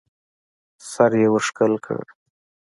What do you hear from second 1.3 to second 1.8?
ورښکل